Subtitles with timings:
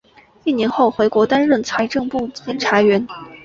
[0.45, 3.07] 一年后回国担任财政部监察员。